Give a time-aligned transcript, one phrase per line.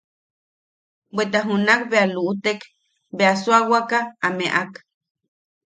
[1.15, 2.59] Bweta junak bea luʼutek,
[3.17, 4.71] bea Suawaka a meʼak.